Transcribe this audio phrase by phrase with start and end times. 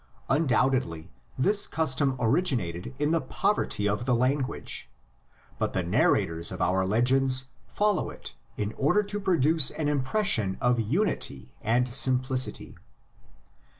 [0.29, 4.89] Undoubtedly this cus tom originated in the poverty of the language;
[5.59, 10.79] but the narrators of our legends follow it in order to produce an impression of
[10.79, 12.75] unity and simplicity.